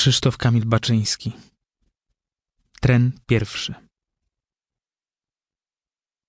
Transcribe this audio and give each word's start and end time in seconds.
Krzysztof 0.00 0.36
Kamil 0.36 0.64
Baczyński. 0.64 1.32
Tren 2.80 3.20
pierwszy. 3.26 3.74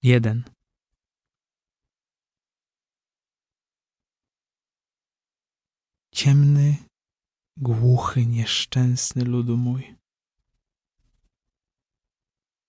Jeden. 0.04 0.44
Ciemny, 6.14 6.76
głuchy, 7.58 8.26
nieszczęsny 8.26 9.24
ludu 9.24 9.58
mój. 9.58 9.96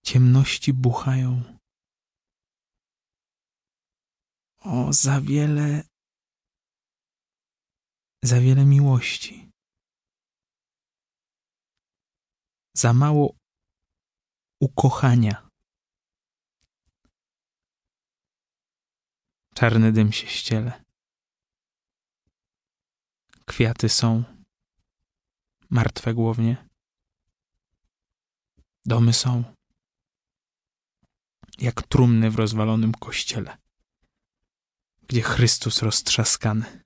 Ciemności 0.05 0.73
buchają. 0.73 1.59
O, 4.59 4.93
za 4.93 5.21
wiele, 5.21 5.85
za 8.23 8.41
wiele 8.41 8.65
miłości. 8.65 9.52
Za 12.75 12.93
mało 12.93 13.35
ukochania. 14.61 15.49
Czarny 19.55 19.93
dym 19.93 20.13
się 20.13 20.27
ściele. 20.27 20.85
Kwiaty 23.47 23.89
są 23.89 24.25
martwe 25.71 26.15
głownie. 26.15 26.69
Domy 28.85 29.13
są 29.13 29.45
jak 31.59 31.83
trumny 31.83 32.31
w 32.31 32.37
rozwalonym 32.37 32.93
kościele, 32.93 33.59
gdzie 35.09 35.23
Chrystus 35.23 35.83
roztrzaskany 35.83 36.85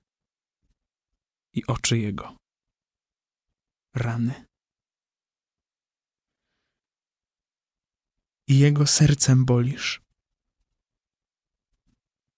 i 1.53 1.65
oczy 1.65 1.97
Jego 1.97 2.35
rany. 3.95 4.46
I 8.47 8.59
Jego 8.59 8.87
sercem 8.87 9.45
bolisz, 9.45 10.01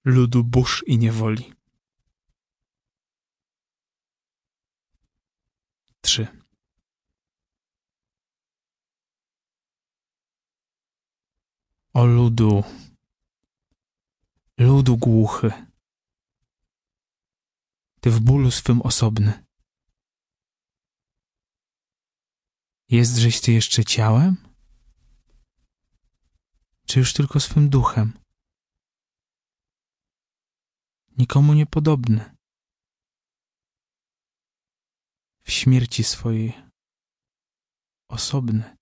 ludu 0.06 0.44
burz 0.44 0.84
i 0.88 0.98
niewoli. 0.98 1.54
Trzy. 6.02 6.28
O 11.94 12.06
ludu, 12.06 12.64
ludu 14.58 14.98
głuchy, 14.98 15.52
ty 18.02 18.12
w 18.12 18.20
bólu 18.20 18.52
swym 18.52 18.82
osobny. 18.82 19.46
Jestżeś 22.90 23.42
ty 23.42 23.52
jeszcze 23.52 23.86
ciałem? 23.86 24.49
Czy 26.90 27.00
już 27.00 27.14
tylko 27.14 27.40
swym 27.40 27.70
duchem? 27.70 28.20
Nikomu 31.18 31.54
niepodobny. 31.54 32.36
W 35.44 35.52
śmierci 35.52 36.04
swojej 36.04 36.54
osobny. 38.08 38.78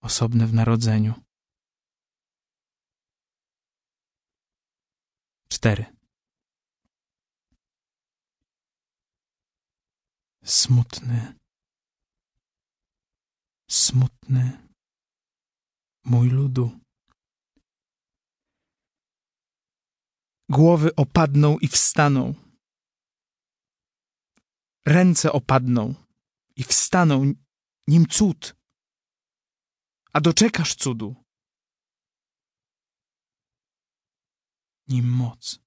Osobny 0.00 0.46
w 0.46 0.54
narodzeniu. 0.54 1.14
Cztery. 5.48 5.96
Smutny, 10.44 11.34
smutny 13.74 14.68
mój 16.04 16.28
ludu. 16.30 16.80
Głowy 20.48 20.94
opadną 20.96 21.58
i 21.58 21.68
wstaną. 21.68 22.34
Ręce 24.86 25.32
opadną 25.32 25.94
i 26.56 26.64
wstaną, 26.64 27.32
nim 27.88 28.06
cud. 28.06 28.56
A 30.12 30.20
doczekasz 30.20 30.74
cudu. 30.74 31.14
Nim 34.88 35.08
moc. 35.08 35.60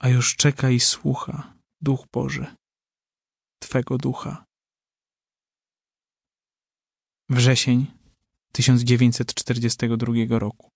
A 0.00 0.08
już 0.08 0.36
czeka 0.36 0.70
i 0.70 0.80
słucha 0.80 1.56
Duch 1.80 2.06
Boży, 2.12 2.56
Twego 3.74 3.98
Ducha. 3.98 4.44
Wrzesień 7.28 7.86
1942 8.52 10.38
roku. 10.38 10.72